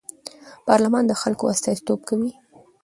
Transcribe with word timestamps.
پارلمان 0.67 1.03
د 1.07 1.13
خلکو 1.21 1.51
استازیتوب 1.53 1.99
کوي 2.09 2.31